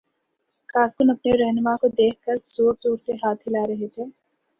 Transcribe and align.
کارکن 0.69 1.09
اپنے 1.09 1.31
راہنما 1.37 1.75
کو 1.77 1.87
دیکھ 1.89 2.19
کر 2.25 2.35
زور 2.45 2.73
زور 2.83 2.97
سے 2.97 3.13
ہاتھ 3.13 3.47
ہلا 3.47 3.63
رہے 3.67 3.87
تھے۔ 3.87 4.03